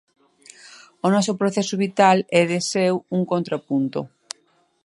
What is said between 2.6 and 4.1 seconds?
seu un contrapunto.